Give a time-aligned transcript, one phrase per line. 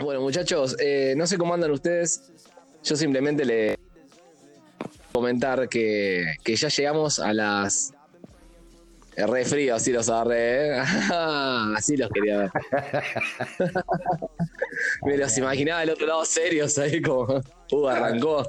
[0.00, 2.30] Bueno, muchachos, eh, no sé cómo andan ustedes.
[2.84, 3.76] Yo simplemente le
[5.12, 7.92] comentar que, que ya llegamos a las.
[9.16, 10.82] Re frío, así los agarré, ¿eh?
[11.76, 12.50] así los quería ver.
[15.06, 17.42] Me los imaginaba del otro lado serios ahí como.
[17.72, 18.46] Uh, arrancó.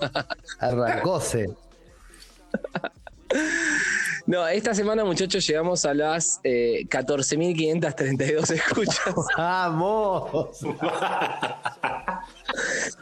[0.60, 1.48] Arrancóse.
[4.28, 9.16] No, esta semana, muchachos, llegamos a las eh, 14.532 escuchas.
[9.38, 10.60] ¡Vamos!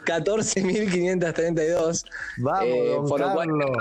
[0.04, 2.04] 14.532.
[2.38, 3.76] Vamos, Eh, don por lo cual- Carlos.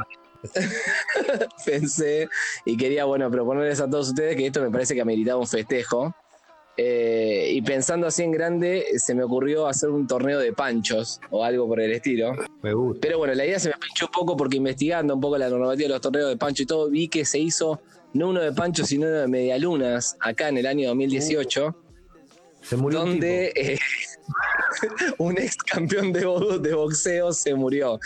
[1.65, 2.29] Pensé
[2.65, 6.13] y quería, bueno, proponerles a todos ustedes que esto me parece que ameritaba un festejo.
[6.77, 11.43] Eh, y pensando así en grande, se me ocurrió hacer un torneo de panchos o
[11.43, 12.33] algo por el estilo.
[12.61, 12.99] Me gusta.
[13.01, 15.83] Pero bueno, la idea se me pinchó un poco porque investigando un poco la normativa
[15.87, 17.81] de los torneos de pancho y todo, vi que se hizo
[18.13, 21.75] no uno de pancho, sino uno de medialunas acá en el año 2018,
[22.61, 23.77] Se murió un donde eh,
[25.19, 27.99] un ex campeón de, bo- de boxeo se murió.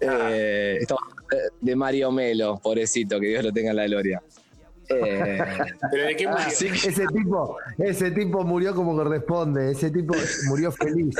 [0.00, 4.22] Eh, estamos hablando de Mario Melo, pobrecito, que Dios lo tenga en la gloria.
[4.88, 5.38] Eh,
[5.90, 6.44] ¿Pero de qué murió?
[6.46, 10.14] así que- Ese tipo, ese tipo murió como corresponde, ese tipo
[10.48, 11.14] murió feliz.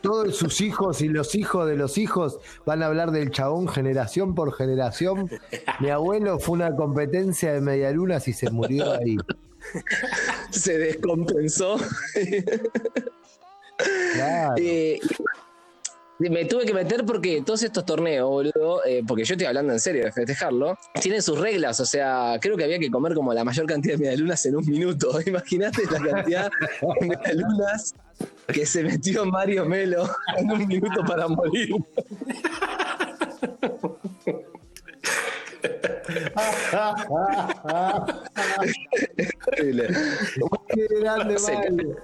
[0.00, 4.34] Todos sus hijos y los hijos de los hijos van a hablar del chabón generación
[4.34, 5.30] por generación.
[5.80, 9.16] Mi abuelo fue una competencia de medialunas y se murió ahí.
[10.50, 11.76] se descompensó.
[14.14, 14.54] Claro.
[14.58, 14.98] Eh,
[16.18, 19.80] me tuve que meter porque todos estos torneos, boludo, eh, porque yo estoy hablando en
[19.80, 21.80] serio de festejarlo, tienen sus reglas.
[21.80, 24.66] O sea, creo que había que comer como la mayor cantidad de medialunas en un
[24.66, 25.20] minuto.
[25.26, 26.50] Imagínate la cantidad
[27.00, 27.94] de medialunas
[28.48, 31.70] que se metió Mario Melo en un minuto para morir.
[39.46, 39.88] Horrible.
[40.68, 41.36] Qué grande.
[41.40, 41.96] Mario.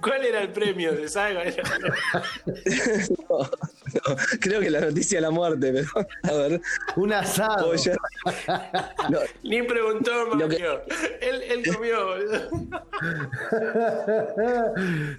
[0.00, 0.94] ¿Cuál era el premio?
[0.96, 1.62] ¿Se sabe cuál era?
[3.28, 5.88] No, no, creo que la noticia de la muerte, pero
[6.22, 6.60] a ver.
[6.96, 7.72] Un asado.
[9.10, 10.82] No, Ni preguntó que- Mario.
[11.20, 12.40] Él, él comió, boludo.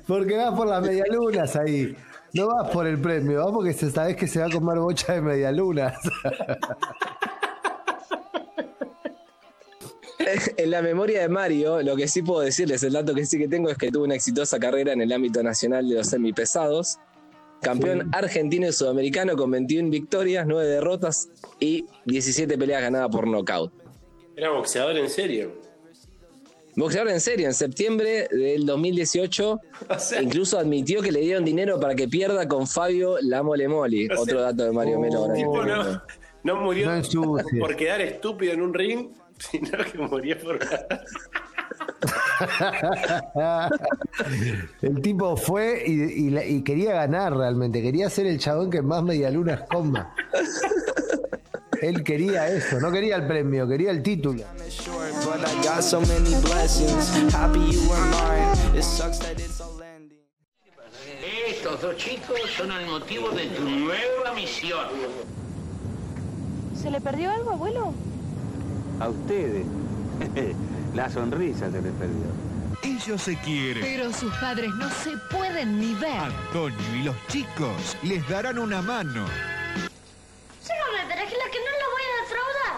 [0.08, 1.96] Porque vas por las medialunas ahí.
[2.34, 5.22] No vas por el premio, vas porque sabés que se va a comer bocha de
[5.22, 5.96] medialunas.
[10.58, 13.48] En la memoria de Mario, lo que sí puedo decirles, el dato que sí que
[13.48, 16.98] tengo es que tuvo una exitosa carrera en el ámbito nacional de los semipesados.
[17.62, 18.08] Campeón Sí.
[18.12, 21.30] argentino y sudamericano con 21 victorias, 9 derrotas
[21.60, 23.72] y 17 peleas ganadas por nocaut.
[24.36, 25.54] Era boxeador en serio.
[26.76, 29.60] Boxeador en serio, en septiembre del 2018,
[29.90, 33.68] O sea, incluso admitió que le dieron dinero para que pierda con Fabio La Mole
[33.68, 34.08] Moli.
[34.08, 35.28] O sea, Otro dato de Mario oh, Melo.
[35.28, 36.02] no,
[36.44, 39.10] no murió No por quedar estúpido en un ring,
[39.52, 40.60] sino que murió por.
[44.82, 45.92] El tipo fue y,
[46.26, 50.14] y la- y quería ganar realmente, quería ser el chabón que más medialunas coma.
[51.82, 54.44] Él quería eso, no quería el premio, quería el título.
[61.50, 64.88] Estos dos chicos son el motivo de tu nueva misión.
[66.82, 67.94] ¿Se le perdió algo, abuelo?
[69.04, 69.66] A ustedes.
[70.96, 72.24] La sonrisa se les perdió.
[72.84, 73.84] Ellos se quieren.
[73.84, 76.20] Pero sus padres no se pueden ni ver.
[76.20, 79.26] Antonio y los chicos les darán una mano.
[81.52, 82.74] Que no lo voy a defraudar.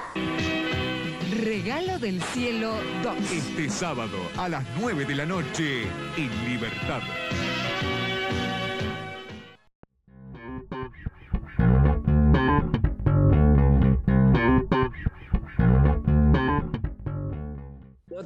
[1.46, 3.32] Regalo del cielo 2.
[3.32, 5.84] Este sábado a las 9 de la noche
[6.18, 7.02] en Libertad.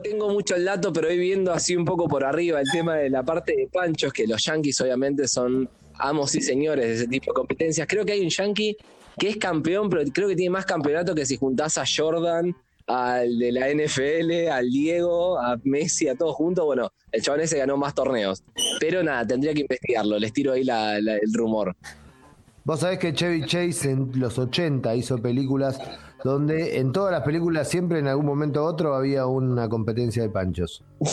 [0.03, 3.09] Tengo mucho el dato, pero hoy viendo así un poco por arriba el tema de
[3.09, 7.31] la parte de panchos, que los yankees obviamente son amos y señores de ese tipo
[7.31, 7.88] de competencias.
[7.88, 8.77] Creo que hay un yankee
[9.18, 12.56] que es campeón, pero creo que tiene más campeonato que si juntás a Jordan,
[12.88, 16.65] al de la NFL, al Diego, a Messi, a todos juntos.
[16.65, 18.44] Bueno, el chabón ese ganó más torneos.
[18.79, 20.18] Pero nada, tendría que investigarlo.
[20.18, 21.75] Les tiro ahí el rumor.
[22.63, 25.79] Vos sabés que Chevy Chase en los 80 hizo películas
[26.24, 30.30] donde en todas las películas siempre en algún momento u otro había una competencia de
[30.30, 30.83] panchos.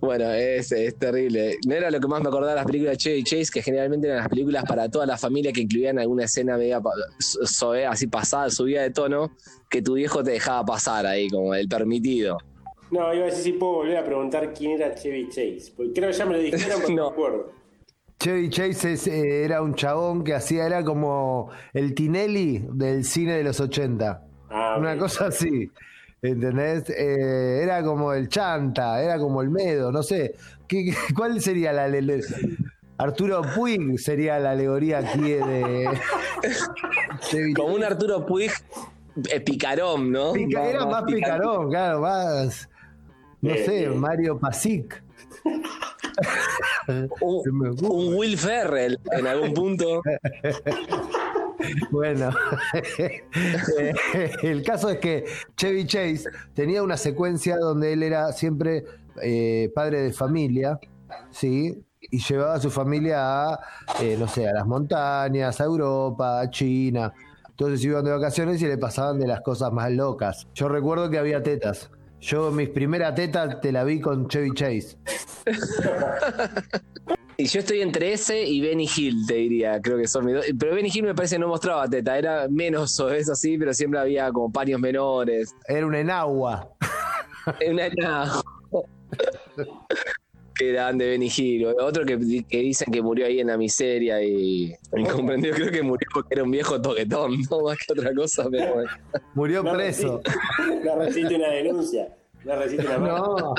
[0.00, 1.58] Bueno, es, es terrible.
[1.66, 4.06] No era lo que más me acordaba de las películas de Chevy Chase, que generalmente
[4.06, 6.80] eran las películas para toda la familia que incluían alguna escena media
[7.88, 9.30] así pasada, subida de tono,
[9.68, 12.38] que tu viejo te dejaba pasar ahí, como el permitido.
[12.90, 15.72] No, iba a decir si puedo volver a preguntar quién era Chevy Chase.
[15.76, 17.04] Porque creo que ya me lo dijeron, pero No.
[17.04, 17.52] me acuerdo.
[18.20, 23.32] Chevy Chase es, eh, era un chabón que hacía, era como el Tinelli del cine
[23.38, 24.22] de los 80.
[24.50, 25.70] Ah, Una cosa así.
[26.22, 26.90] ¿Entendés?
[26.90, 30.34] Eh, era como el chanta, era como el medo, no sé.
[30.68, 31.88] ¿Qué, qué- cuál sería la.
[31.88, 32.20] le- le-
[32.98, 35.88] Arturo Puig sería la alegoría aquí de.
[37.32, 38.50] de Como un Arturo Puig
[39.32, 40.34] eh, picarón, ¿no?
[40.34, 42.68] Pica- era más picarón, claro, más.
[43.40, 43.88] No sé.
[43.88, 45.02] Mario Pasic.
[47.20, 50.02] Un, Will Ferrell en algún punto.
[51.90, 52.30] Bueno,
[54.42, 56.24] el caso es que Chevy Chase
[56.54, 58.84] tenía una secuencia donde él era siempre
[59.22, 60.78] eh, padre de familia,
[61.30, 61.84] ¿sí?
[62.00, 63.60] Y llevaba a su familia a,
[64.00, 67.12] eh, no sé, a las montañas, a Europa, a China.
[67.50, 70.48] Entonces iban de vacaciones y le pasaban de las cosas más locas.
[70.54, 71.90] Yo recuerdo que había tetas.
[72.20, 74.96] Yo mis primeras tetas te la vi con Chevy Chase.
[77.36, 79.80] Y yo estoy entre ese y Benny Hill, te diría.
[79.80, 80.44] Creo que son mis dos.
[80.58, 82.18] Pero Benny Hill me parece que no mostraba teta.
[82.18, 85.54] Era menos o es así, pero siempre había como paños menores.
[85.66, 86.68] Era un enagua.
[87.66, 88.42] Una, una-
[90.60, 91.66] que eran de Hill.
[91.80, 95.54] Otro que, que dicen que murió ahí en la miseria y incomprendido.
[95.54, 98.46] Creo que murió porque era un viejo toquetón, no más que otra cosa.
[98.50, 98.90] Pero bueno.
[99.34, 100.20] Murió No preso.
[100.22, 102.08] resiste- No resiste una denuncia.
[102.44, 103.54] No resiste una No.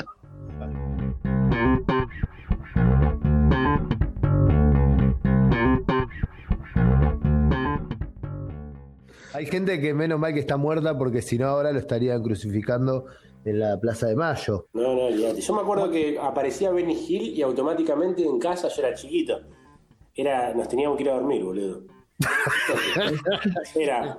[9.34, 13.06] Hay gente que menos mal que está muerta porque si no ahora lo estarían crucificando
[13.44, 14.68] en la Plaza de Mayo.
[14.72, 15.10] No, no.
[15.10, 19.40] Yo me acuerdo que aparecía Benny Hill y automáticamente en casa yo era chiquito.
[20.14, 21.84] Era, nos teníamos que ir a dormir, boludo.
[23.74, 24.18] Era,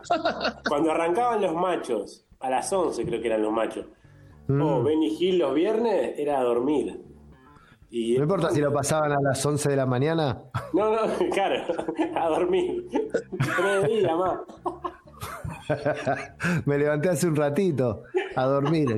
[0.68, 3.86] cuando arrancaban los machos, a las 11 creo que eran los machos.
[4.50, 7.02] O Benny Hill los viernes era a dormir.
[7.90, 10.44] Y, No importa si lo pasaban a las 11 de la mañana.
[10.74, 11.64] No, no, claro,
[12.16, 12.88] a dormir.
[12.90, 14.40] Tres días más.
[16.66, 18.04] Me levanté hace un ratito
[18.36, 18.98] a dormir.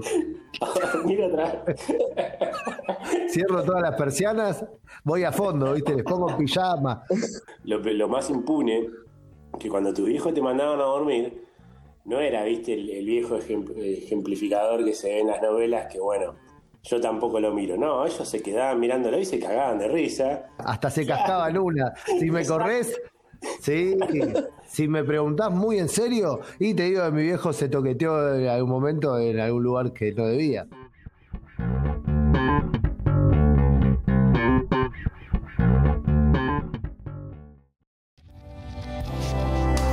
[0.62, 1.86] A dormir otra vez.
[3.30, 4.66] Cierro todas las persianas,
[5.04, 5.96] voy a fondo, ¿viste?
[5.96, 7.04] Les pongo pijama.
[7.66, 8.88] Lo, lo más impune,
[9.60, 11.44] que cuando tus hijos te mandaban a dormir,
[12.06, 16.00] no era, viste, el, el viejo ejem- ejemplificador que se ve en las novelas, que
[16.00, 16.36] bueno,
[16.84, 17.78] yo tampoco lo miro.
[17.78, 20.46] No, ellos se quedaban mirándolo y se cagaban de risa.
[20.60, 21.94] Hasta se cascaban una.
[22.20, 22.96] Si me corres,
[23.60, 23.96] sí.
[24.68, 28.48] Si me preguntás muy en serio, y te digo que mi viejo se toqueteó en
[28.48, 30.68] algún momento en algún lugar que no debía.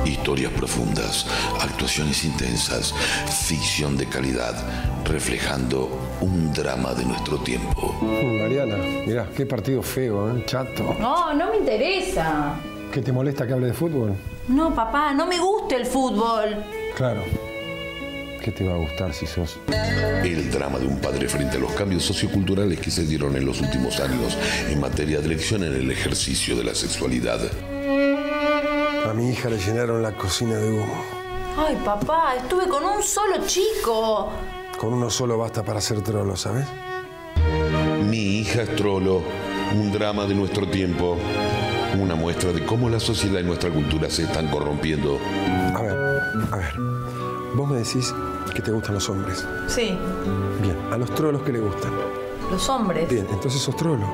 [0.05, 1.27] Historias profundas,
[1.61, 2.93] actuaciones intensas,
[3.47, 4.55] ficción de calidad,
[5.05, 5.89] reflejando
[6.21, 7.95] un drama de nuestro tiempo.
[8.01, 10.43] Mariana, mirá, qué partido feo, ¿eh?
[10.45, 10.95] chato.
[10.99, 12.59] No, no me interesa.
[12.93, 14.13] ¿Qué te molesta que hable de fútbol?
[14.49, 16.63] No, papá, no me gusta el fútbol.
[16.95, 17.23] Claro.
[18.39, 19.57] ¿Qué te va a gustar si sos?
[20.23, 23.61] El drama de un padre frente a los cambios socioculturales que se dieron en los
[23.61, 24.37] últimos años
[24.69, 27.39] en materia de elección en el ejercicio de la sexualidad.
[29.09, 31.03] A mi hija le llenaron la cocina de humo.
[31.57, 34.29] Ay, papá, estuve con un solo chico.
[34.77, 36.67] Con uno solo basta para hacer trolo, ¿sabes?
[38.07, 39.23] Mi hija es trolo,
[39.73, 41.17] un drama de nuestro tiempo.
[41.99, 45.19] Una muestra de cómo la sociedad y nuestra cultura se están corrompiendo.
[45.75, 45.97] A ver,
[46.51, 46.73] a ver.
[47.55, 48.13] Vos me decís
[48.53, 49.45] que te gustan los hombres.
[49.67, 49.97] Sí,
[50.61, 51.91] Bien, a los trolos que le gustan.
[52.51, 53.07] los hombres.
[53.09, 54.05] Bien, entonces sos trolo.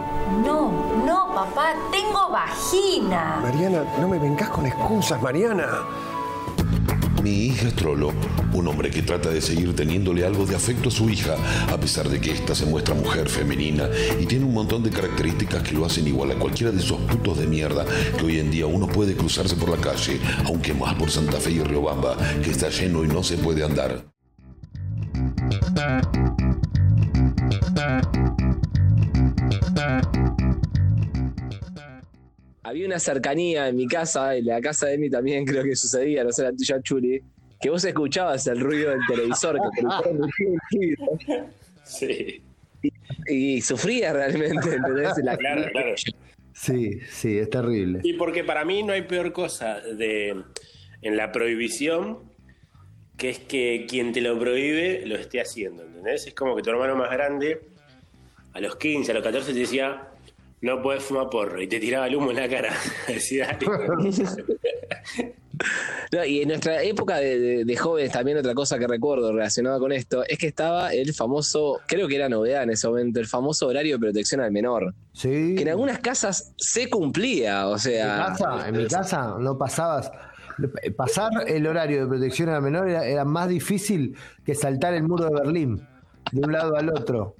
[0.45, 0.71] No,
[1.05, 3.39] no, papá, tengo vagina.
[3.41, 5.67] Mariana, no me vengas con excusas, Mariana.
[7.21, 8.13] Mi hija Trollo,
[8.53, 11.35] un hombre que trata de seguir teniéndole algo de afecto a su hija,
[11.69, 15.63] a pesar de que ésta se muestra mujer femenina y tiene un montón de características
[15.63, 17.85] que lo hacen igual a cualquiera de esos putos de mierda
[18.17, 21.51] que hoy en día uno puede cruzarse por la calle, aunque más por Santa Fe
[21.51, 24.05] y Riobamba, que está lleno y no se puede andar.
[32.69, 36.23] Había una cercanía en mi casa, en la casa de Emi también creo que sucedía,
[36.23, 37.19] no sé la tuya, Chuli,
[37.59, 41.49] que vos escuchabas el ruido del televisor, que el televisor
[41.83, 42.41] Sí.
[43.27, 45.13] y, y sufría realmente, ¿entendés?
[45.23, 45.95] La- Claro, claro.
[46.53, 48.01] Sí, sí, es terrible.
[48.03, 50.43] Y porque para mí no hay peor cosa de
[51.01, 52.19] en la prohibición
[53.17, 56.27] que es que quien te lo prohíbe lo esté haciendo, ¿entendés?
[56.27, 57.61] Es como que tu hermano más grande
[58.53, 60.03] a los 15, a los 14 te decía
[60.61, 62.73] no puedes fumar porro y te tiraba el humo en la cara.
[63.07, 63.57] Decía,
[66.13, 69.77] No, y en nuestra época de, de- de jóvenes también otra cosa que recuerdo relacionada
[69.77, 73.27] con esto es que estaba el famoso, creo que era novedad en ese momento, el
[73.27, 74.93] famoso horario de protección al menor.
[75.13, 75.55] Sí.
[75.55, 78.15] Que en algunas casas se cumplía, o En sea...
[78.29, 80.09] mi casa, en mi casa no pasabas.
[80.95, 85.03] Pasar el horario de protección a la menor era, era más difícil que saltar el
[85.03, 85.85] muro de Berlín,
[86.31, 87.35] de un lado al otro.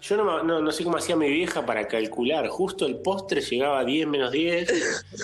[0.00, 2.48] Yo no, no, no sé cómo hacía mi vieja para calcular.
[2.48, 5.04] Justo el postre llegaba a 10 menos 10.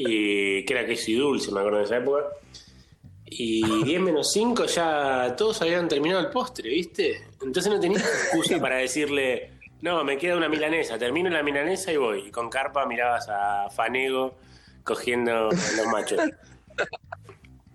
[0.00, 2.26] Y que era queso y dulce, me acuerdo de esa época.
[3.26, 7.26] Y 10 menos 5 ya todos habían terminado el postre, ¿viste?
[7.42, 11.96] Entonces no tenía excusa para decirle, no, me queda una milanesa, termino la milanesa y
[11.96, 12.28] voy.
[12.28, 14.36] Y con carpa mirabas a Fanego
[14.84, 16.20] cogiendo los machos.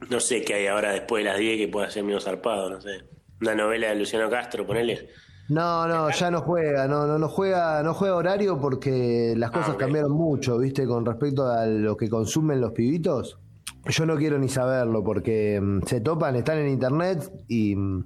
[0.10, 2.82] No sé qué hay ahora después de las 10 que pueda ser medio zarpado, no
[2.82, 3.04] sé.
[3.42, 5.10] Una novela de Luciano Castro, ponele.
[5.50, 9.71] No, no, ya no juega, no, no, no juega, no juega horario porque las cosas
[9.71, 9.77] ok.
[9.77, 10.88] cambiaron mucho, ¿viste?
[10.88, 13.38] Con respecto a lo que consumen los pibitos.
[13.85, 18.03] Yo no quiero ni saberlo porque mm, se topan, están en internet y mm,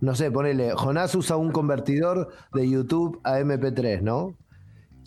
[0.00, 4.34] no sé, ponele, Jonás usa un convertidor de YouTube a MP3, ¿no?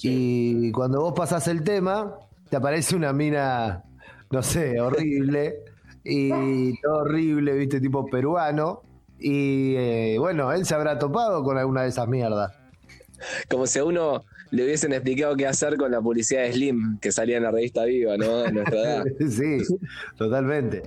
[0.01, 2.15] Y cuando vos pasás el tema,
[2.49, 3.83] te aparece una mina,
[4.31, 5.55] no sé, horrible
[6.03, 7.81] y todo horrible, ¿viste?
[7.81, 8.83] Tipo peruano.
[9.19, 12.53] Y eh, bueno, él se habrá topado con alguna de esas mierdas.
[13.49, 17.11] Como si a uno le hubiesen explicado qué hacer con la publicidad de Slim que
[17.11, 18.45] salía en la revista Viva, ¿no?
[18.45, 19.03] A nuestra edad.
[19.29, 19.57] sí,
[20.17, 20.83] totalmente.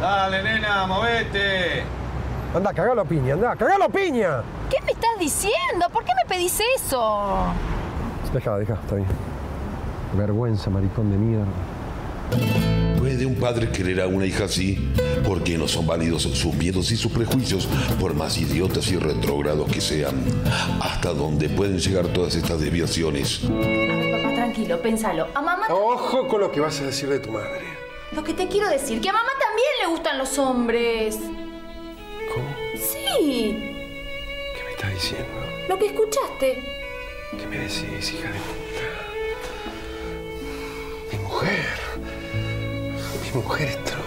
[0.00, 1.82] Dale, nena, movete.
[2.54, 4.42] Anda, cagalo piña, anda, cagalo piña.
[4.70, 5.88] ¿Qué me estás diciendo?
[5.92, 7.52] ¿Por qué me pedís eso?
[8.32, 9.06] Deja, deja, está bien.
[10.16, 11.46] Vergüenza, maricón de mierda.
[12.98, 14.92] ¿Puede un padre querer a una hija así?
[15.24, 17.68] ¿Por qué no son válidos sus miedos y sus prejuicios,
[18.00, 20.14] por más idiotas y retrógrados que sean?
[20.80, 23.42] ¿Hasta dónde pueden llegar todas estas desviaciones?
[23.44, 25.28] A ver, papá, tranquilo, pénsalo.
[25.34, 25.66] A mamá.
[25.70, 27.64] Ojo con lo que vas a decir de tu madre.
[28.12, 31.16] Lo que te quiero decir, que a mamá también le gustan los hombres.
[32.34, 32.56] ¿Cómo?
[32.74, 33.56] Sí,
[34.54, 35.28] ¿Qué me estás diciendo?
[35.68, 36.62] lo que escuchaste.
[37.38, 39.15] ¿Qué me decís, hija de puta?
[41.36, 41.78] Mi mujer.
[43.22, 44.04] Mi mujer es trolo.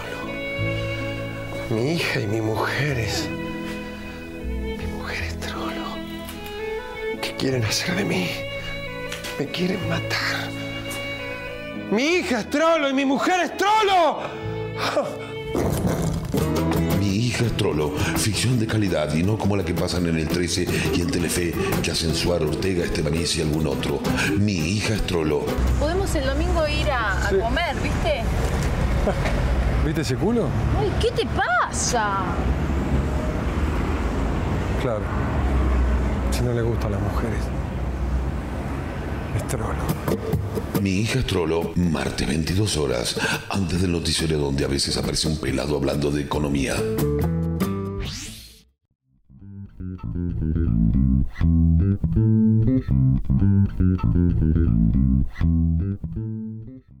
[1.70, 3.28] Mi hija y mi mujer es.
[3.28, 5.94] Mi mujer es trolo.
[7.22, 8.30] ¿Qué quieren hacer de mí?
[9.38, 10.50] Me quieren matar.
[11.92, 14.22] Mi hija es trolo y mi mujer es trolo.
[17.40, 20.28] Mi hija es trolo, ficción de calidad y no como la que pasan en el
[20.28, 23.98] 13 y en Telefe que hacen Suar, Ortega, Estebanís y algún otro.
[24.38, 25.46] Mi hija es trolo.
[25.78, 28.20] Podemos el domingo ir a, a comer, ¿viste?
[29.86, 30.48] ¿Viste ese culo?
[30.78, 32.24] Ay, ¿qué te pasa?
[34.82, 35.00] Claro.
[36.32, 37.40] Si no le gustan las mujeres.
[40.80, 43.18] Mi hija es trolo, martes 22 horas,
[43.50, 46.74] antes del noticiero donde a veces aparece un pelado hablando de economía.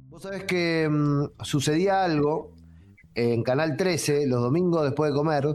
[0.08, 2.56] Vos sabés que mm, sucedía algo
[3.14, 5.46] en Canal 13, los domingos después de comer,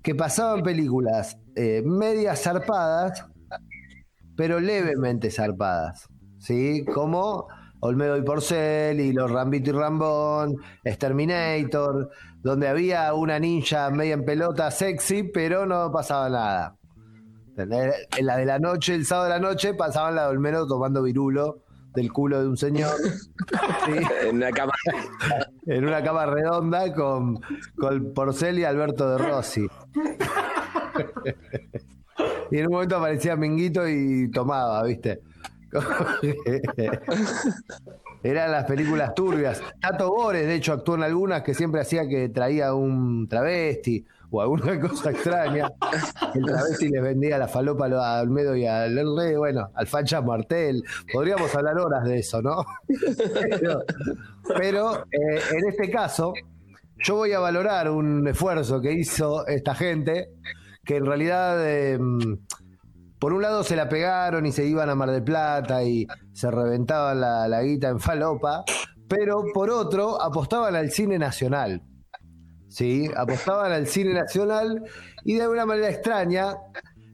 [0.00, 3.26] que pasaban películas eh, medias zarpadas,
[4.36, 6.08] pero levemente zarpadas,
[6.40, 6.84] ¿sí?
[6.84, 7.46] Como
[7.80, 12.10] Olmedo y Porcel y los Rambito y Rambón, Exterminator,
[12.42, 16.76] donde había una ninja media en pelota sexy, pero no pasaba nada.
[17.48, 18.06] ¿Entendés?
[18.16, 21.02] En la de la noche, el sábado de la noche, pasaban la de Olmedo tomando
[21.02, 21.62] virulo
[21.94, 22.94] del culo de un señor.
[23.84, 23.92] Sí.
[24.28, 24.72] En una cama.
[25.66, 27.40] En una cama redonda con,
[27.76, 29.66] con Porcel y Alberto de Rossi.
[32.50, 35.20] Y en un momento aparecía Minguito y tomaba, ¿viste?
[38.22, 39.62] Eran las películas turbias.
[39.80, 44.40] Tato Bores, de hecho, actuó en algunas que siempre hacía que traía un travesti o
[44.40, 45.70] alguna cosa extraña.
[46.34, 50.82] El travesti les vendía la falopa a Olmedo y al rey, bueno, al Facha Martel.
[51.12, 52.64] Podríamos hablar horas de eso, ¿no?
[54.58, 56.32] Pero, eh, en este caso,
[57.02, 60.30] yo voy a valorar un esfuerzo que hizo esta gente,
[60.84, 61.98] que en realidad, eh,
[63.20, 66.50] por un lado se la pegaron y se iban a Mar del Plata y se
[66.50, 68.64] reventaban la, la guita en falopa,
[69.08, 71.82] pero por otro apostaban al cine nacional.
[72.68, 73.10] ¿sí?
[73.14, 74.82] Apostaban al cine nacional
[75.24, 76.56] y de alguna manera extraña,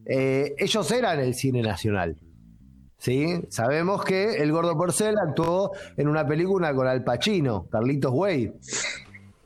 [0.04, 2.16] eh, ellos eran el cine nacional.
[2.98, 3.42] ¿sí?
[3.48, 8.52] Sabemos que el Gordo Porcel actuó en una película con Al Pacino, Carlitos Way.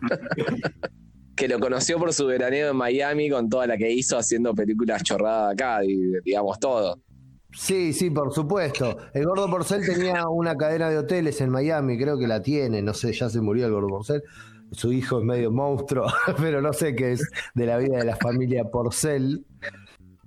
[1.41, 5.03] que lo conoció por su veraneo en Miami con toda la que hizo haciendo películas
[5.03, 7.01] chorradas acá, y, digamos todo.
[7.53, 8.99] Sí, sí, por supuesto.
[9.15, 12.93] El Gordo Porcel tenía una cadena de hoteles en Miami, creo que la tiene, no
[12.93, 14.23] sé, ya se murió el Gordo Porcel.
[14.73, 18.17] Su hijo es medio monstruo, pero no sé qué es de la vida de la
[18.17, 19.43] familia Porcel.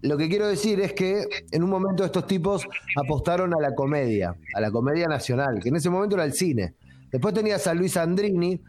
[0.01, 2.65] lo que quiero decir es que en un momento estos tipos
[2.97, 6.73] apostaron a la comedia, a la comedia nacional, que en ese momento era el cine.
[7.11, 8.59] Después tenías a Luis Andrini,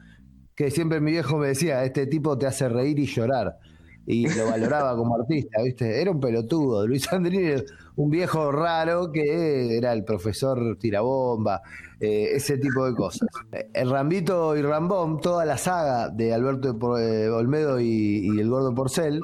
[0.54, 3.58] que siempre mi viejo me decía, este tipo te hace reír y llorar.
[4.06, 6.00] Y lo valoraba como artista, ¿viste?
[6.00, 6.86] Era un pelotudo.
[6.86, 7.62] Luis Andrini
[7.96, 11.62] un viejo raro que era el profesor tirabomba,
[12.00, 13.28] eh, ese tipo de cosas.
[13.72, 19.22] El Rambito y Rambón, toda la saga de Alberto eh, Olmedo y, el Gordo Porcel,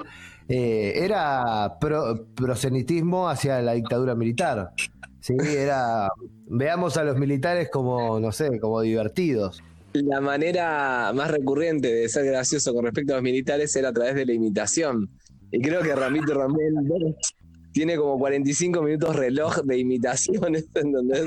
[0.49, 4.73] eh, era pro- prosenitismo hacia la dictadura militar.
[5.29, 6.09] Era.
[6.47, 9.63] Veamos a los militares como, no sé, como divertidos.
[9.93, 14.15] La manera más recurrente de ser gracioso con respecto a los militares era a través
[14.15, 15.09] de la imitación.
[15.51, 16.75] Y creo que Ramito Ramel
[17.73, 21.25] tiene como 45 minutos reloj de imitaciones, en donde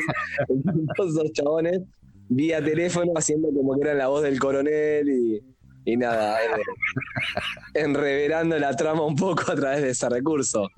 [0.96, 1.82] todos esos chabones
[2.30, 5.42] vía teléfono haciendo como que eran la voz del coronel y,
[5.86, 6.38] y nada,
[7.74, 10.70] enreverando la trama un poco a través de ese recurso.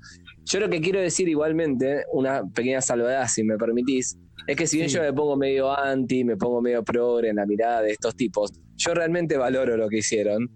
[0.44, 4.16] Yo lo que quiero decir igualmente, una pequeña salvedad, si me permitís,
[4.46, 4.96] es que si bien Sí.
[4.96, 8.52] yo me pongo medio anti, me pongo medio progre en la mirada de estos tipos,
[8.76, 10.50] yo realmente valoro lo que hicieron.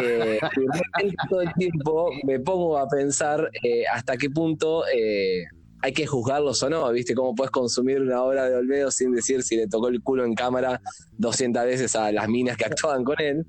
[0.00, 0.38] Eh,
[1.28, 5.44] todo el tiempo me pongo a pensar eh, hasta qué punto eh,
[5.82, 7.14] hay que juzgarlos o no, ¿viste?
[7.14, 10.34] ¿Cómo puedes consumir una obra de Olmedo sin decir si le tocó el culo en
[10.34, 10.80] cámara
[11.18, 13.44] 200 veces a las minas que actuaban con él?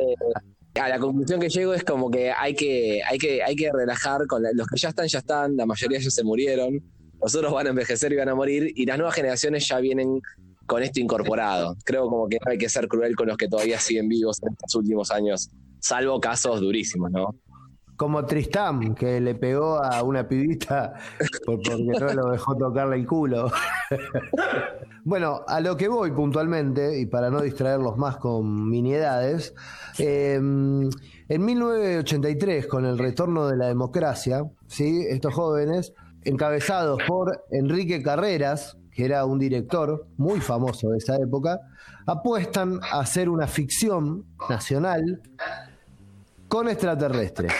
[0.00, 3.70] Eh, a la conclusión que llego es como que hay que, hay que, hay que
[3.72, 6.80] relajar con la- los que ya están, ya están, la mayoría ya se murieron,
[7.20, 10.20] los otros van a envejecer y van a morir, y las nuevas generaciones ya vienen
[10.66, 11.76] con esto incorporado.
[11.84, 14.52] Creo como que no hay que ser cruel con los que todavía siguen vivos en
[14.52, 17.34] estos últimos años, salvo casos durísimos, ¿no?
[17.96, 20.94] Como Tristán, que le pegó a una pibita
[21.44, 23.50] por- porque no lo dejó tocarle el culo.
[25.04, 29.52] bueno, a lo que voy puntualmente, y para no distraerlos más con miniedades,
[29.98, 35.04] eh, en 1983, con el retorno de la democracia, ¿sí?
[35.08, 35.92] estos jóvenes,
[36.28, 41.58] encabezados por Enrique Carreras, que era un director muy famoso de esa época,
[42.06, 45.22] apuestan a hacer una ficción nacional
[46.48, 47.52] con extraterrestres.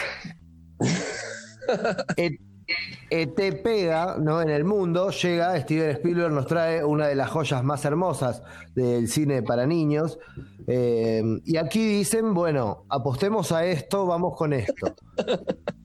[2.17, 2.48] Et-
[3.11, 4.43] ET pega ¿no?
[4.43, 8.43] en el mundo, llega, Steven Spielberg nos trae una de las joyas más hermosas
[8.75, 10.19] del cine para niños.
[10.67, 14.95] eh, y aquí dicen, bueno, apostemos a esto, vamos con esto.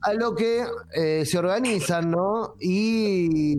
[0.01, 0.65] A lo que
[0.95, 2.55] eh, se organizan, ¿no?
[2.59, 3.57] Y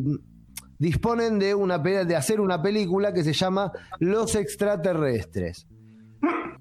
[0.78, 5.66] disponen de, una, de hacer una película que se llama Los extraterrestres.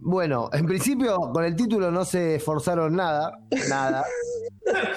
[0.06, 3.40] Bueno, en principio con el título no se esforzaron nada,
[3.70, 4.04] nada.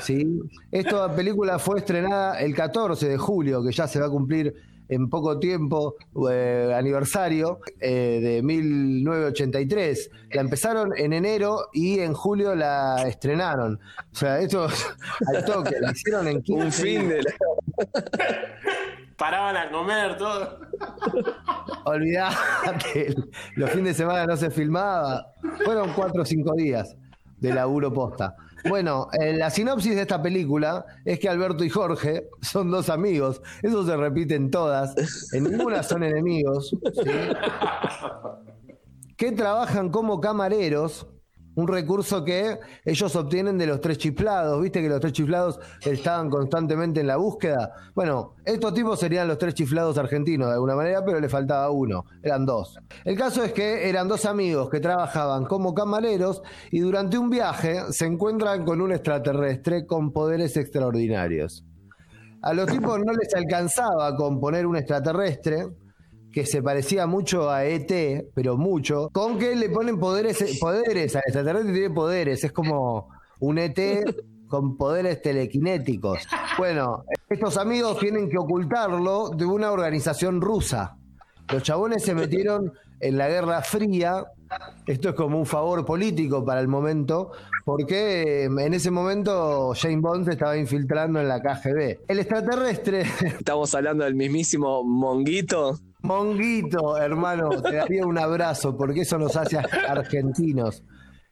[0.00, 0.40] ¿sí?
[0.72, 4.52] Esta película fue estrenada el 14 de julio, que ya se va a cumplir
[4.88, 5.94] en poco tiempo,
[6.28, 10.10] eh, aniversario eh, de 1983.
[10.32, 13.78] La empezaron en enero y en julio la estrenaron.
[14.12, 14.66] O sea, esto
[15.28, 17.30] al toque, la hicieron en 15 Un fin de la...
[19.16, 20.60] Paraban a comer todo.
[21.84, 23.14] Olvidate,
[23.54, 25.32] los fines de semana no se filmaba.
[25.64, 26.94] Fueron cuatro o cinco días
[27.38, 28.36] de laburo posta.
[28.68, 33.40] Bueno, eh, la sinopsis de esta película es que Alberto y Jorge son dos amigos.
[33.62, 34.94] Eso se repite en todas.
[35.32, 36.74] En ninguna son enemigos.
[39.16, 41.06] Que trabajan como camareros.
[41.56, 44.60] Un recurso que ellos obtienen de los tres chiflados.
[44.60, 47.72] Viste que los tres chiflados estaban constantemente en la búsqueda.
[47.94, 52.04] Bueno, estos tipos serían los tres chiflados argentinos de alguna manera, pero le faltaba uno.
[52.22, 52.78] Eran dos.
[53.04, 57.90] El caso es que eran dos amigos que trabajaban como camareros y durante un viaje
[57.90, 61.64] se encuentran con un extraterrestre con poderes extraordinarios.
[62.42, 65.68] A los tipos no les alcanzaba con poner un extraterrestre
[66.36, 71.22] que se parecía mucho a ET, pero mucho, con que le ponen poderes, poderes al
[71.24, 73.08] extraterrestre tiene poderes, es como
[73.40, 73.80] un ET
[74.46, 76.28] con poderes telequinéticos.
[76.58, 80.98] Bueno, estos amigos tienen que ocultarlo de una organización rusa.
[81.50, 82.70] Los chabones se metieron
[83.00, 84.26] en la Guerra Fría.
[84.86, 87.32] Esto es como un favor político para el momento,
[87.64, 92.00] porque eh, en ese momento Jane Bond se estaba infiltrando en la KGB.
[92.06, 95.78] El extraterrestre, Estamos hablando del mismísimo Monguito.
[96.06, 100.84] Monguito, hermano, te daría un abrazo, porque eso nos hace argentinos.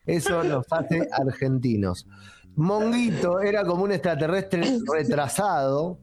[0.04, 2.06] Eso nos hace argentinos.
[2.56, 5.98] Monguito era como un extraterrestre retrasado.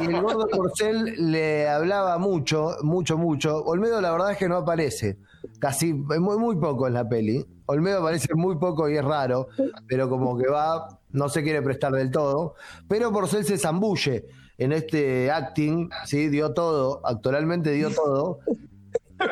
[0.00, 3.64] Y el gordo Porcel le hablaba mucho, mucho, mucho.
[3.64, 5.18] Olmedo, la verdad es que no aparece.
[5.58, 7.44] Casi, muy, muy poco en la peli.
[7.66, 9.48] Olmedo aparece muy poco y es raro,
[9.88, 12.54] pero como que va, no se quiere prestar del todo.
[12.86, 14.26] Pero Porcel se zambulle
[14.60, 16.28] en este acting, ¿sí?
[16.28, 18.40] Dio todo, actualmente dio todo.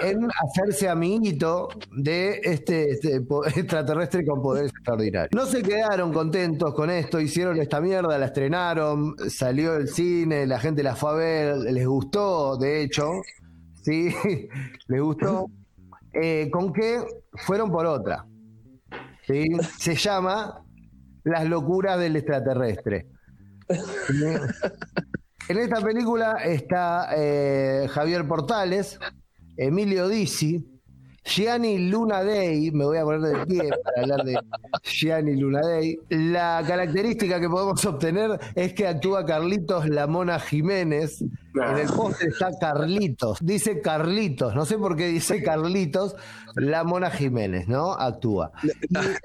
[0.03, 3.17] en hacerse amiguito de este, este
[3.57, 5.31] extraterrestre con poderes extraordinarios.
[5.33, 10.59] No se quedaron contentos con esto, hicieron esta mierda, la estrenaron, salió del cine, la
[10.59, 13.11] gente la fue a ver, les gustó, de hecho,
[13.83, 14.09] sí,
[14.89, 15.47] les gustó.
[16.15, 17.05] Eh, ¿Con qué?
[17.35, 18.25] Fueron por otra.
[19.27, 19.47] ¿sí?
[19.79, 20.65] Se llama
[21.25, 23.07] Las locuras del extraterrestre.
[25.49, 28.99] En esta película está eh, Javier Portales,
[29.57, 30.78] Emilio Dizzi,
[31.29, 34.39] Gianni Luna Day, me voy a poner de pie para hablar de
[34.83, 35.99] Gianni Luna Day.
[36.09, 41.21] La característica que podemos obtener es que actúa Carlitos La Mona Jiménez.
[41.23, 46.15] En el póster está Carlitos, dice Carlitos, no sé por qué dice Carlitos,
[46.55, 47.93] La Mona Jiménez, ¿no?
[47.93, 48.53] Actúa.
[48.63, 48.69] Y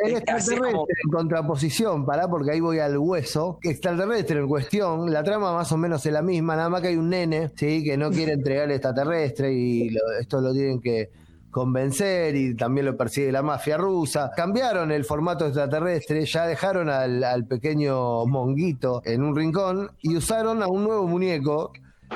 [0.06, 0.58] el extraterrestre
[1.06, 3.60] en contraposición, pará, porque ahí voy al hueso.
[3.62, 6.98] Extraterrestre en cuestión, la trama más o menos es la misma, nada más que hay
[6.98, 7.84] un nene, ¿sí?
[7.84, 11.10] Que no quiere entregar el extraterrestre y lo- esto lo tienen que
[11.54, 14.32] convencer y también lo persigue la mafia rusa.
[14.36, 20.62] Cambiaron el formato extraterrestre, ya dejaron al, al pequeño monguito en un rincón y usaron
[20.62, 21.72] a un nuevo muñeco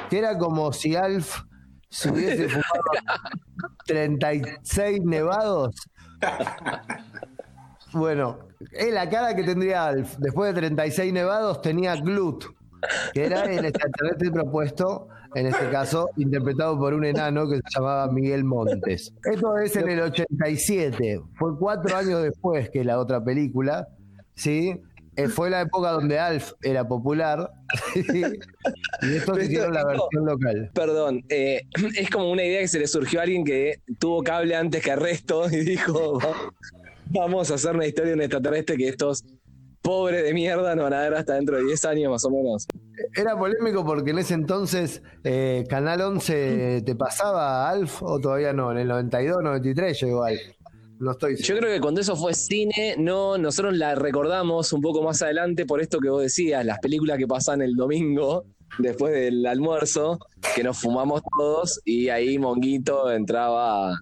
[0.09, 1.43] que era como si Alf
[1.89, 5.75] se hubiese fumado 36 nevados.
[7.93, 8.39] Bueno,
[8.71, 10.17] es la cara que tendría Alf.
[10.17, 12.45] Después de 36 nevados tenía Glut,
[13.13, 18.11] que era el extraterrestre propuesto, en este caso, interpretado por un enano que se llamaba
[18.11, 19.13] Miguel Montes.
[19.23, 21.21] Esto es en el 87.
[21.35, 23.87] Fue cuatro años después que la otra película,
[24.35, 24.79] ¿sí?
[25.15, 27.49] Eh, fue la época donde Alf era popular.
[27.93, 28.21] ¿sí?
[29.01, 30.69] Y estos hicieron la versión local.
[30.75, 31.61] Perdón, eh,
[31.97, 34.91] es como una idea que se le surgió a alguien que tuvo cable antes que
[34.91, 36.53] el resto y dijo, "Va-
[37.09, 39.23] vamos a hacer una historia de un extraterrestre que estos
[39.87, 42.67] pobres de mierda no van a ver hasta dentro de 10 años más o menos.
[43.15, 48.69] Era polémico porque en ese entonces eh, Canal 11 te pasaba Alf o todavía no,
[48.73, 50.41] en el 92, 93 llegó Alf.
[50.99, 55.01] No estoy Yo creo que cuando eso fue cine, no, nosotros la recordamos un poco
[55.03, 58.43] más adelante por esto que vos decías, las películas que pasan el domingo,
[58.79, 60.19] después del almuerzo,
[60.53, 63.97] que nos fumamos todos y ahí Monguito entraba,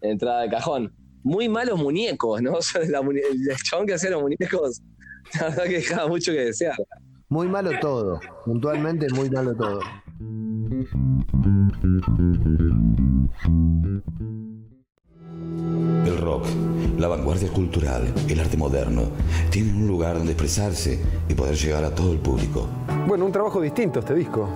[0.00, 0.94] entraba de cajón.
[1.24, 2.58] Muy malos muñecos, ¿no?
[2.80, 4.82] El chabón que hacía los muñecos,
[5.40, 6.76] la verdad que dejaba mucho que desear.
[7.28, 9.80] Muy malo todo, puntualmente muy malo todo.
[16.04, 16.46] El rock,
[16.98, 19.04] la vanguardia cultural, el arte moderno,
[19.50, 22.68] tienen un lugar donde expresarse y poder llegar a todo el público.
[23.06, 24.48] Bueno, un trabajo distinto este disco.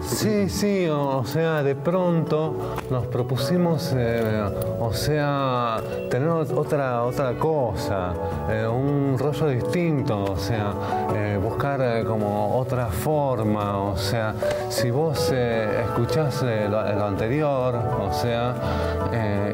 [0.00, 2.54] Sí, sí, o, sea, de pronto
[2.90, 4.42] nos propusimos, eh,
[4.80, 8.14] o sea, tener otra, otra cosa,
[8.48, 10.72] eh, un rollo distinto, o sea,
[11.14, 14.34] eh, buscar como otra forma, o sea,
[14.68, 18.54] si vos escuchás lo, anterior, o sea,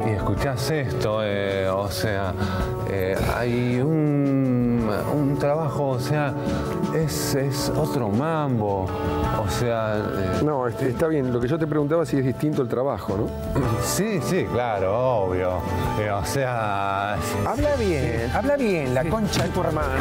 [0.06, 1.20] y escuchás esto,
[1.74, 2.34] o sea,
[3.34, 6.34] hay un, un trabajo, o sea,
[6.94, 9.96] es, es otro mambo, o sea...
[9.96, 11.32] eh, No, este, está bien.
[11.32, 13.26] Lo que yo te preguntaba si es distinto el trabajo, ¿no?
[13.82, 15.58] Sí, sí, claro, obvio.
[16.00, 17.14] Eh, o sea...
[17.46, 19.94] Habla bien, habla bien, la concha de tu hermana.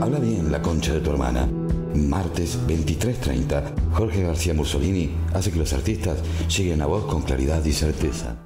[0.00, 1.48] Habla bien la concha de tu hermana.
[1.94, 3.62] Martes 23.30,
[3.94, 8.36] Jorge García Mussolini hace que los artistas lleguen a vos con claridad y certeza.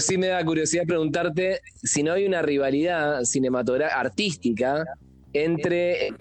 [0.00, 4.84] Pero sí me da curiosidad preguntarte si no hay una rivalidad cinematográfica, artística,
[5.34, 6.14] entre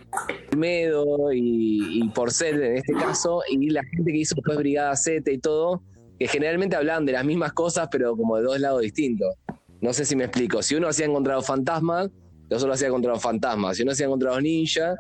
[0.58, 5.32] Medo y, y Porcel en este caso, y la gente que hizo después Brigada Z
[5.32, 5.82] y todo,
[6.20, 9.34] que generalmente hablaban de las mismas cosas, pero como de dos lados distintos.
[9.80, 10.62] No sé si me explico.
[10.62, 12.10] Si uno hacía contra los fantasmas,
[12.50, 13.78] los otros hacía contra los fantasmas.
[13.78, 14.98] Si uno hacía contra los ninjas,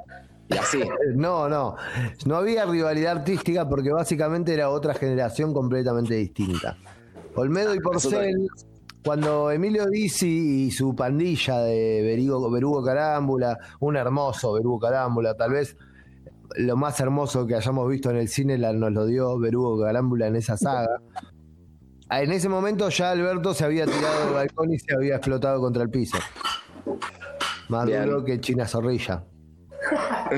[0.47, 0.79] y así.
[1.15, 1.75] No, no.
[2.25, 6.77] No había rivalidad artística porque básicamente era otra generación completamente distinta.
[7.35, 8.49] Olmedo y Porcel,
[9.03, 15.51] cuando Emilio Dizzi y su pandilla de Berigo, Berugo Carámbula, un hermoso Berugo Carámbula, tal
[15.51, 15.77] vez
[16.57, 20.27] lo más hermoso que hayamos visto en el cine la- nos lo dio Berugo Carámbula
[20.27, 20.99] en esa saga.
[22.11, 25.83] En ese momento ya Alberto se había tirado del balcón y se había explotado contra
[25.83, 26.17] el piso.
[27.69, 28.05] Más Bien.
[28.05, 29.23] duro que China Zorrilla.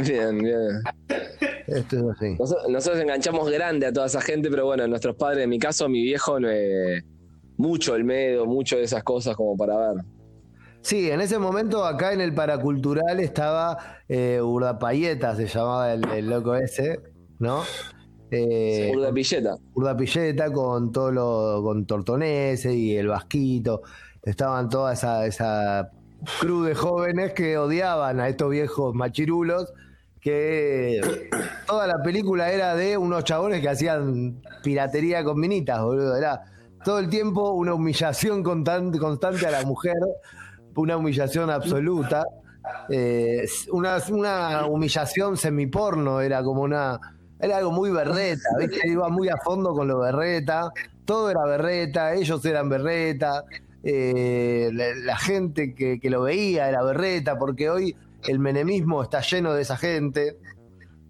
[0.06, 0.82] Bien, bien.
[1.68, 2.36] Esto es así.
[2.38, 5.88] Nosotros, nosotros enganchamos grande a toda esa gente, pero bueno, nuestros padres, en mi caso,
[5.88, 7.04] mi viejo, no es
[7.62, 10.04] mucho el medo, mucho de esas cosas como para ver.
[10.82, 13.78] Sí, en ese momento acá en el paracultural estaba
[14.10, 17.00] eh, Urdapayeta, se llamaba el, el loco ese,
[17.38, 17.62] ¿no?
[18.32, 19.58] Eh, Urdapilleta.
[19.76, 23.84] Urdapilleta con todo lo, con Tortonese y el Vasquito,
[24.24, 25.92] estaban toda esa, esa
[26.40, 29.72] crew de jóvenes que odiaban a estos viejos machirulos,
[30.20, 31.02] que
[31.68, 36.16] toda la película era de unos chabones que hacían piratería con minitas, boludo.
[36.16, 36.51] Era
[36.84, 39.98] todo el tiempo una humillación constante, a la mujer,
[40.76, 42.26] una humillación absoluta.
[42.90, 47.00] Eh, una, una humillación semiporno, era como una.
[47.40, 48.88] Era algo muy berreta, ¿viste?
[48.88, 50.72] Iba muy a fondo con lo berreta,
[51.06, 53.46] todo era berreta, ellos eran berreta,
[53.84, 57.96] eh, la, la gente que, que lo veía era berreta, porque hoy
[58.28, 60.38] el menemismo está lleno de esa gente,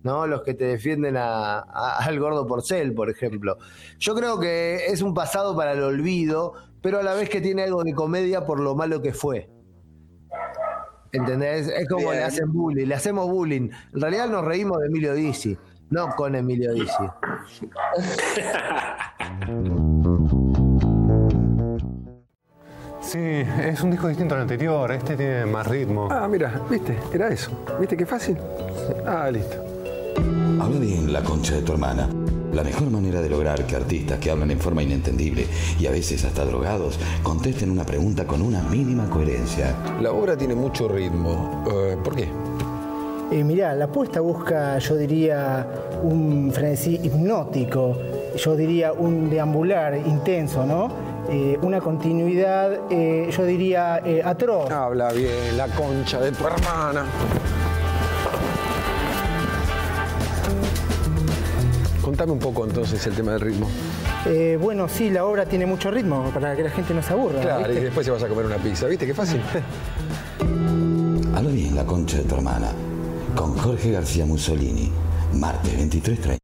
[0.04, 0.26] ¿no?
[0.28, 3.58] Los que te defienden a- a- al gordo porcel, por ejemplo.
[4.00, 7.64] Yo creo que es un pasado para el olvido, pero a la vez que tiene
[7.64, 9.50] algo de comedia por lo malo que fue.
[11.14, 11.68] ¿Entendés?
[11.68, 12.20] Es como Bien.
[12.20, 13.70] le hacen bullying, le hacemos bullying.
[13.94, 15.58] En realidad nos reímos de Emilio Dizzi,
[15.90, 17.04] no con Emilio Dizzi.
[23.02, 26.08] Sí, es un disco distinto al anterior, este tiene más ritmo.
[26.12, 27.52] Ah, mira, viste, era eso.
[27.80, 28.38] ¿Viste qué fácil?
[29.06, 29.58] Ah, listo.
[30.60, 32.10] Habla bien la concha de tu hermana.
[32.54, 35.48] La mejor manera de lograr que artistas que hablan en forma inentendible
[35.80, 39.76] y a veces hasta drogados contesten una pregunta con una mínima coherencia.
[40.02, 41.64] La obra tiene mucho ritmo.
[41.72, 42.30] Eh, ¿Por qué?
[43.32, 45.66] Eh, mirá, la apuesta busca, yo diría,
[46.04, 47.98] un frenesí hipnótico,
[48.36, 50.90] yo diría un deambular intenso, ¿no?
[51.30, 54.70] Eh, una continuidad, eh, yo diría, eh, atroz.
[54.70, 57.06] Habla bien, la concha de tu hermana.
[62.22, 63.68] Contame un poco entonces el tema del ritmo.
[64.28, 67.42] Eh, bueno, sí, la obra tiene mucho ritmo para que la gente no se aburra.
[67.42, 68.86] Claro, y después se vas a comer una pizza.
[68.86, 69.42] ¿Viste qué fácil?
[71.36, 72.74] Habla bien la concha de tu hermana.
[73.36, 74.92] Con Jorge García Mussolini.
[75.34, 76.38] Martes 23.30.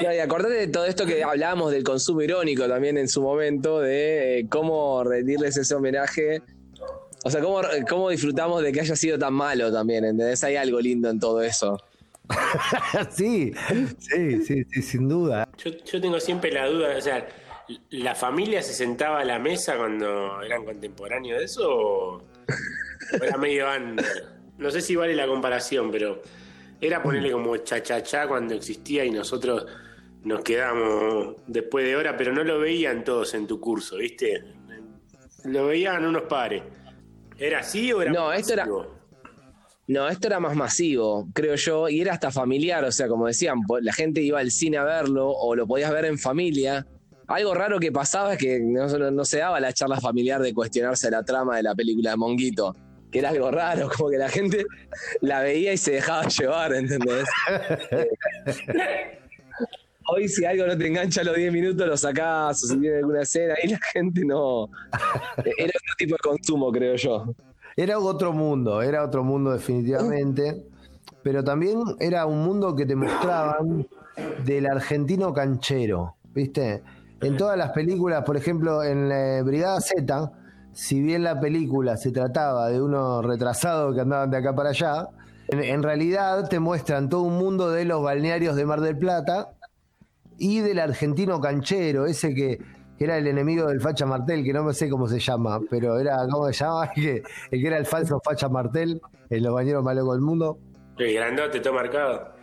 [0.00, 4.40] Y acordate de todo esto que hablábamos del consumo irónico también en su momento, de
[4.40, 6.42] eh, cómo rendirles ese homenaje.
[7.24, 10.42] O sea, cómo, cómo disfrutamos de que haya sido tan malo también, ¿entendés?
[10.44, 11.80] Hay algo lindo en todo eso.
[13.10, 13.52] sí,
[13.98, 15.48] sí, sí, sí, sin duda.
[15.58, 17.26] Yo, yo tengo siempre la duda, o sea,
[17.90, 23.36] ¿la familia se sentaba a la mesa cuando eran contemporáneos de eso o, o era
[23.36, 24.04] medio under?
[24.58, 26.22] No sé si vale la comparación, pero
[26.80, 29.66] era ponerle como cha-cha-cha cuando existía y nosotros
[30.24, 34.42] nos quedamos después de hora, pero no lo veían todos en tu curso, ¿viste?
[35.44, 36.62] Lo veían unos pares.
[37.38, 38.96] ¿Era así o era No, esto era- masivo?
[39.88, 43.60] No, esto era más masivo, creo yo, y era hasta familiar, o sea, como decían,
[43.82, 46.84] la gente iba al cine a verlo o lo podías ver en familia.
[47.28, 51.22] Algo raro que pasaba es que no se daba la charla familiar de cuestionarse la
[51.24, 52.74] trama de la película de Monguito,
[53.16, 54.66] que era algo raro, como que la gente
[55.22, 57.24] la veía y se dejaba llevar, ¿entendés?
[60.08, 62.98] Hoy si algo no te engancha a los 10 minutos lo sacás o si tiene
[62.98, 64.68] alguna escena y la gente no...
[65.58, 67.34] Era otro tipo de consumo, creo yo.
[67.76, 70.62] Era otro mundo, era otro mundo definitivamente,
[71.22, 73.86] pero también era un mundo que te mostraban
[74.44, 76.82] del argentino canchero, ¿viste?
[77.20, 80.32] En todas las películas, por ejemplo, en la Brigada Z,
[80.76, 85.08] si bien la película se trataba de unos retrasados que andaban de acá para allá,
[85.48, 89.54] en, realidad te muestran todo un mundo de los balnearios de Mar del Plata
[90.36, 92.58] y del argentino canchero, ese que,
[92.98, 95.98] que era el enemigo del Facha Martel, que no me sé cómo se llama, pero
[95.98, 96.90] era, ¿cómo se llama?
[96.96, 97.22] El
[97.62, 100.58] que, era el falso Facha Martel, en los bañeros más locos del mundo.
[100.98, 102.35] El grandote, todo marcado.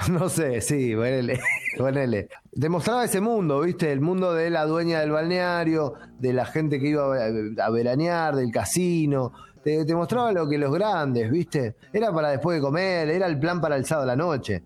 [0.10, 1.40] No sé, sí, ponele,
[1.76, 2.28] ponele.
[2.52, 3.92] Demostraba ese mundo, ¿viste?
[3.92, 8.50] El mundo de la dueña del balneario, de la gente que iba a, veranear, del
[8.50, 9.32] casino.
[9.62, 11.76] Te, mostraba lo que los grandes, ¿viste?
[11.92, 14.62] Era para después de comer, era el plan para el sábado a la noche.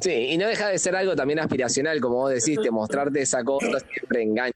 [0.00, 3.42] Sí, y no deja de ser algo también aspiracional, como vos decís, te mostrarte esa
[3.44, 4.54] cosa siempre engaña.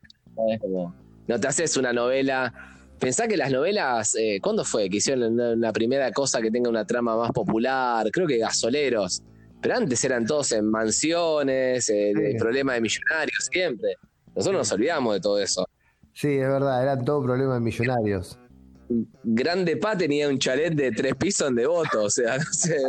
[0.68, 0.94] ¿no?
[1.26, 2.52] No te haces una novela.
[2.98, 6.84] Pensá que las novelas, eh, ¿cuándo fue que hicieron la primera cosa que tenga una
[6.84, 8.08] trama más popular?
[8.12, 9.22] Creo que gasoleros.
[9.60, 13.96] Pero antes eran todos en mansiones, eh, de problema de millonarios, siempre.
[14.34, 15.68] Nosotros nos olvidamos de todo eso.
[16.12, 18.38] Sí, es verdad, eran todo problemas de millonarios.
[19.22, 22.76] Grande Pa tenía un chalet de tres pisos en devoto, o sea, no sé.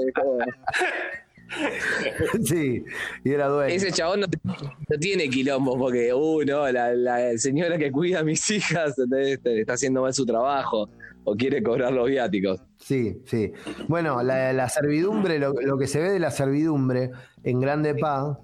[2.43, 2.83] Sí,
[3.23, 3.73] y era dueño.
[3.73, 8.23] Ese chabón no, no tiene quilombo porque, uh, no, la, la señora que cuida a
[8.23, 9.39] mis hijas ¿entendés?
[9.43, 10.91] está haciendo mal su trabajo
[11.29, 12.61] o quiere cobrar los viáticos.
[12.77, 13.51] Sí, sí.
[13.87, 17.11] Bueno, la, la servidumbre, lo, lo que se ve de la servidumbre
[17.43, 18.39] en Grande Pa,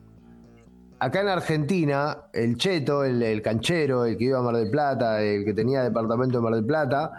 [1.00, 5.22] acá en Argentina, el cheto, el, el canchero, el que iba a Mar del Plata,
[5.22, 7.12] el que tenía departamento en Mar del Plata,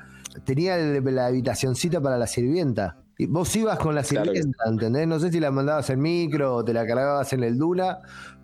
[0.44, 2.96] tenía el- la habitacioncita para la sirvienta.
[3.18, 5.07] Y vos ibas con la Claro sirvienta, ¿entendés?
[5.09, 7.98] No sé si la mandabas en micro o te la cargabas en el Duna,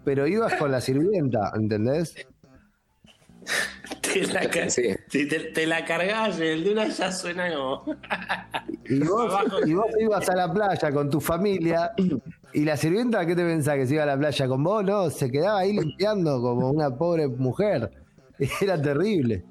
[0.04, 2.14] pero ibas con la sirvienta, ¿entendés?
[4.12, 7.85] Te la, ca- si te, te la cargabas en el Duna ya suena como.
[8.88, 9.33] Y vos,
[9.66, 11.92] y vos ibas a la playa con tu familia
[12.53, 13.77] y la sirvienta, ¿qué te pensás?
[13.77, 14.85] ¿Que se iba a la playa con vos?
[14.85, 17.90] No, se quedaba ahí limpiando como una pobre mujer.
[18.61, 19.44] Era terrible.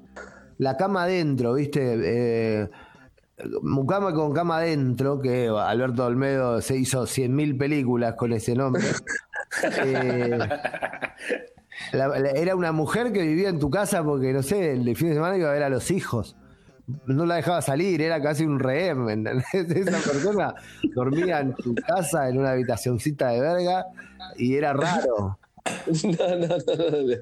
[0.58, 1.80] La cama adentro, ¿viste?
[2.04, 2.68] Eh,
[3.62, 8.84] Mucama con cama adentro, que Alberto Olmedo se hizo 100.000 películas con ese nombre.
[9.84, 10.38] Eh,
[11.92, 15.08] la- la- era una mujer que vivía en tu casa porque, no sé, el fin
[15.08, 16.36] de semana iba a ver a los hijos.
[17.06, 19.06] No la dejaba salir, era casi un rehén.
[19.52, 20.54] Esa persona
[20.94, 23.86] dormía en tu casa en una habitacioncita de verga
[24.36, 25.38] y era raro.
[26.02, 26.56] No, no, no,
[26.90, 27.16] no, Le,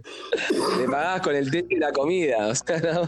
[0.79, 2.49] le pagabas con el té y la comida.
[2.49, 3.03] O sea, no.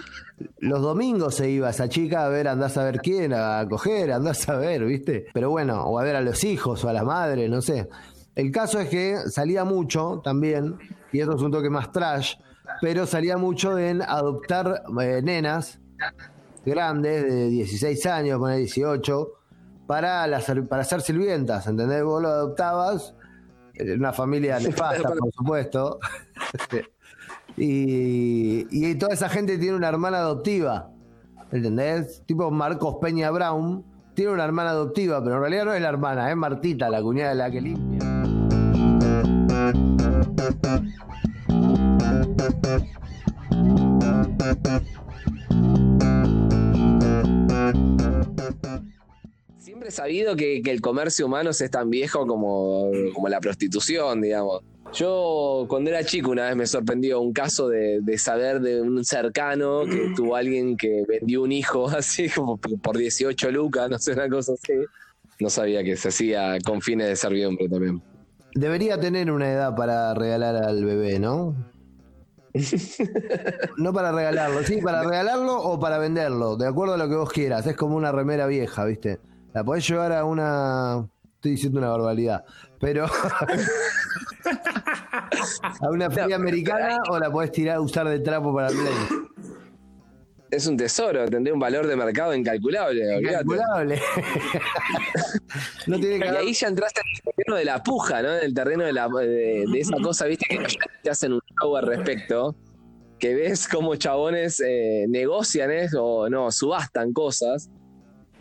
[0.58, 4.46] Los domingos se iba esa chica a ver, andás a ver quién, a coger, andás
[4.50, 5.26] a ver, ¿viste?
[5.32, 7.88] Pero bueno, o a ver a los hijos o a la madre, no sé.
[8.34, 10.76] El caso es que salía mucho también,
[11.12, 12.34] y esto es un toque más trash,
[12.80, 15.78] pero salía mucho en adoptar eh, nenas
[16.64, 19.28] grandes de 16 años, poner 18,
[19.86, 22.02] para, las, para ser sirvientas, ¿entendés?
[22.02, 23.14] Vos lo adoptabas,
[23.78, 25.98] una familia nefasta, por supuesto.
[27.56, 30.90] y, y toda esa gente tiene una hermana adoptiva,
[31.50, 32.22] ¿entendés?
[32.26, 36.30] Tipo Marcos Peña Brown, tiene una hermana adoptiva, pero en realidad no es la hermana,
[36.30, 38.01] es Martita, la cuñada de la que limpia.
[49.58, 54.20] Siempre he sabido que, que el comercio humano es tan viejo como, como la prostitución,
[54.20, 54.62] digamos.
[54.92, 59.02] Yo cuando era chico una vez me sorprendió un caso de, de saber de un
[59.04, 63.98] cercano que tuvo alguien que vendió un hijo así como por por 18 lucas, no
[63.98, 64.74] sé, una cosa así.
[65.40, 68.02] No sabía que se hacía con fines de servidumbre también.
[68.54, 71.71] Debería tener una edad para regalar al bebé, ¿no?
[73.78, 77.30] No para regalarlo, sí, para regalarlo o para venderlo, de acuerdo a lo que vos
[77.30, 77.66] quieras.
[77.66, 79.20] Es como una remera vieja, ¿viste?
[79.54, 81.06] La podés llevar a una.
[81.34, 82.44] Estoy diciendo una barbaridad,
[82.78, 83.06] pero.
[85.80, 88.92] a una feria americana o la podés tirar, usar de trapo para el play.
[90.50, 93.20] Es un tesoro, tendría un valor de mercado incalculable.
[93.20, 93.98] Incalculable.
[95.86, 98.36] no tiene que Y ahí ya entraste en el terreno de la puja, ¿no?
[98.36, 101.40] En el terreno de, la, de, de esa cosa, viste, que ya te hacen un
[101.60, 102.54] show al respecto,
[103.18, 107.70] que ves cómo chabones eh, negocian eso, o no, subastan cosas,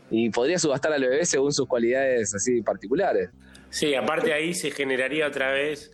[0.09, 3.29] y podría subastar al bebé según sus cualidades así particulares.
[3.69, 5.91] Sí, aparte ahí se generaría otra vez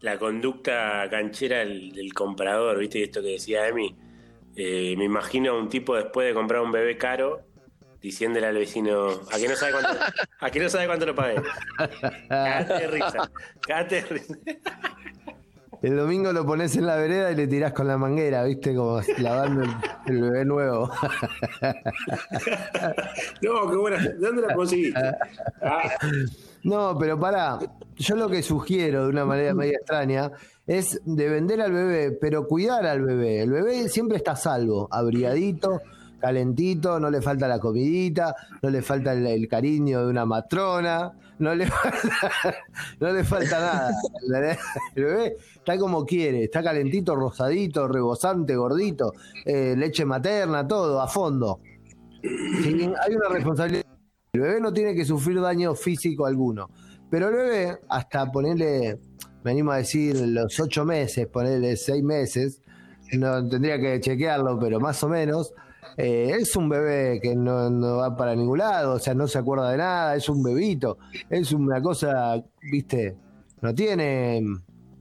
[0.00, 2.98] la conducta canchera del, del comprador, ¿viste?
[2.98, 3.96] Y esto que decía Emi.
[4.56, 7.46] Eh, me imagino a un tipo después de comprar un bebé caro
[8.00, 10.02] diciéndole al vecino, ¿a que no sabe cuánto,
[10.40, 11.36] a que no sabe cuánto lo pagué?
[12.28, 13.30] Cagate de risa,
[13.60, 14.34] cagate de risa.
[15.82, 18.74] El domingo lo pones en la vereda y le tirás con la manguera, ¿viste?
[18.74, 19.70] Como lavando el,
[20.06, 20.90] el bebé nuevo.
[23.42, 25.00] No, qué buena, ¿de dónde la conseguiste?
[25.62, 25.90] Ah,
[26.62, 27.58] No, pero pará,
[27.96, 30.30] yo lo que sugiero de una manera media extraña
[30.66, 33.42] es de vender al bebé, pero cuidar al bebé.
[33.42, 35.80] El bebé siempre está a salvo, abrigadito,
[36.20, 41.54] calentito, no le falta la comidita, no le falta el, cariño de una matrona, no
[41.54, 42.56] le falta,
[43.00, 43.90] no le falta nada.
[44.94, 49.12] El bebé está como quiere, está calentito, rosadito, rebosante, gordito,
[49.44, 51.60] eh, leche materna, todo, a fondo.
[52.22, 53.84] Hay una responsabilidad.
[54.32, 56.70] El bebé no tiene que sufrir daño físico alguno.
[57.10, 59.00] Pero el bebé, hasta ponerle,
[59.42, 62.62] me animo a decir, los ocho meses, ponerle seis meses,
[63.18, 65.52] no tendría que chequearlo, pero más o menos,
[66.02, 69.38] eh, es un bebé que no, no va para ningún lado, o sea, no se
[69.38, 73.16] acuerda de nada, es un bebito, es una cosa, viste,
[73.60, 74.42] no tiene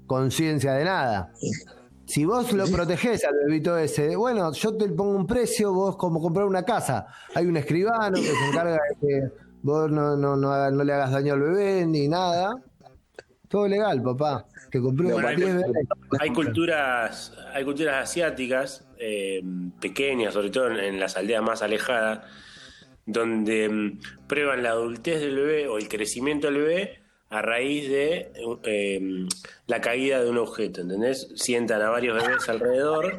[0.06, 1.32] conciencia de nada.
[2.06, 6.20] Si vos lo protegés al bebito ese, bueno, yo te pongo un precio, vos como
[6.20, 7.06] comprar una casa.
[7.36, 9.28] Hay un escribano que se encarga de que
[9.62, 12.56] vos no, no, no, haga- no le hagas daño al bebé ni nada.
[13.48, 14.46] Todo legal, papá.
[14.72, 15.28] Compré Bueno,
[16.20, 19.42] hay, culturas, hay culturas asiáticas eh,
[19.80, 22.26] pequeñas, sobre todo en, en las aldeas más alejadas,
[23.06, 27.00] donde mm, prueban la adultez del bebé o el crecimiento del bebé
[27.30, 28.32] a raíz de
[28.64, 29.28] eh,
[29.68, 31.32] la caída de un objeto, ¿entendés?
[31.36, 33.18] Sientan a varios bebés alrededor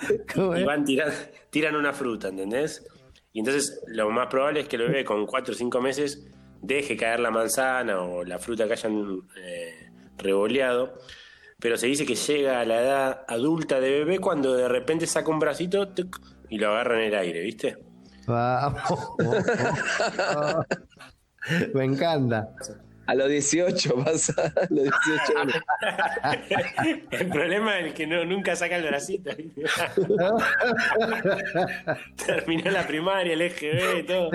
[0.56, 1.12] y van tiran,
[1.50, 2.86] tiran una fruta, ¿entendés?
[3.32, 6.26] Y entonces lo más probable es que el bebé con 4 o 5 meses
[6.62, 9.83] deje caer la manzana o la fruta que hayan eh,
[10.18, 10.98] revoleado,
[11.58, 15.30] pero se dice que llega a la edad adulta de bebé cuando de repente saca
[15.30, 17.76] un bracito tuc, y lo agarra en el aire, ¿viste?
[18.26, 18.82] Vamos.
[21.74, 22.48] Me encanta.
[23.06, 24.52] A los 18 pasa.
[24.56, 25.62] A los 18 años.
[27.10, 29.30] El problema es que no, nunca saca el bracito.
[32.26, 34.30] Terminó la primaria, el EGB, todo.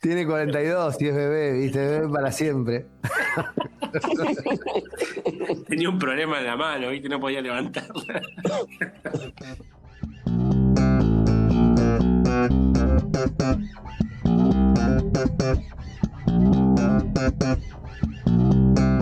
[0.00, 2.86] Tiene 42 y es bebé, viste, bebé para siempre.
[5.68, 8.22] Tenía un problema en la mano, viste, no podía levantarla.